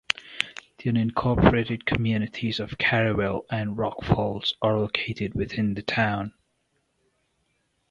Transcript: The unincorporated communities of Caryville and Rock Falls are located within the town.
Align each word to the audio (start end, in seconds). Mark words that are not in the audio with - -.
The 0.79 0.89
unincorporated 0.89 1.85
communities 1.85 2.59
of 2.59 2.71
Caryville 2.79 3.45
and 3.51 3.77
Rock 3.77 4.03
Falls 4.03 4.55
are 4.59 4.75
located 4.79 5.35
within 5.35 5.75
the 5.75 5.83
town. 5.83 6.33